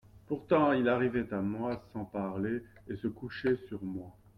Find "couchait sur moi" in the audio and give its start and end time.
3.07-4.17